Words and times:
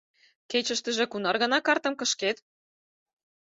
—Кечыштыже 0.51 1.05
кунар 1.11 1.35
гана 1.43 1.57
картым 1.67 1.93
кышкет? 1.99 2.37